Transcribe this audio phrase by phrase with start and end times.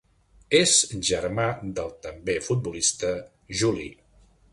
[0.59, 0.71] És
[1.09, 1.45] germà
[1.79, 3.13] del també futbolista
[3.61, 3.87] Juli.